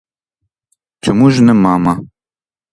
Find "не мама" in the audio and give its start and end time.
1.43-1.99